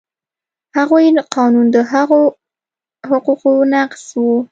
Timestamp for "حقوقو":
3.09-3.53